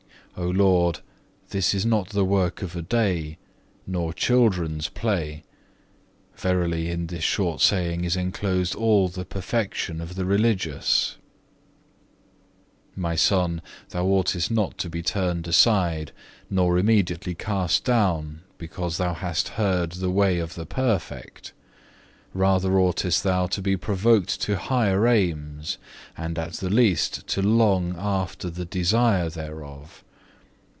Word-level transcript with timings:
2. 0.35 0.43
O 0.43 0.49
Lord, 0.49 1.01
this 1.49 1.73
is 1.73 1.85
not 1.85 2.11
the 2.11 2.23
work 2.23 2.61
of 2.61 2.73
a 2.75 2.81
day, 2.81 3.37
nor 3.85 4.13
children's 4.13 4.87
play; 4.87 5.43
verily 6.37 6.89
in 6.89 7.07
this 7.07 7.23
short 7.23 7.59
saying 7.59 8.05
is 8.05 8.15
enclosed 8.15 8.73
all 8.73 9.09
the 9.09 9.25
perfection 9.25 9.99
of 9.99 10.15
the 10.15 10.23
religious. 10.23 11.17
3. 12.95 13.01
"My 13.01 13.13
son, 13.15 13.61
thou 13.89 14.05
oughtest 14.05 14.49
not 14.49 14.77
to 14.77 14.89
be 14.89 15.01
turned 15.03 15.49
aside, 15.49 16.13
nor 16.49 16.77
immediately 16.77 17.35
cast 17.35 17.83
down, 17.83 18.41
because 18.57 18.95
thou 18.97 19.13
hast 19.13 19.49
heard 19.49 19.91
the 19.91 20.09
way 20.09 20.39
of 20.39 20.55
the 20.55 20.65
perfect. 20.65 21.51
Rather 22.33 22.79
oughtest 22.79 23.21
thou 23.25 23.47
to 23.47 23.61
be 23.61 23.75
provoked 23.75 24.39
to 24.41 24.55
higher 24.55 25.05
aims, 25.05 25.77
and 26.17 26.39
at 26.39 26.53
the 26.53 26.69
least 26.69 27.27
to 27.27 27.41
long 27.41 27.95
after 27.97 28.49
the 28.49 28.65
desire 28.65 29.29
thereof. 29.29 30.05